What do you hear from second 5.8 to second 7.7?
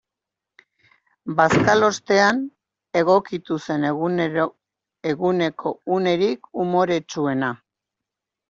unerik umoretsuena.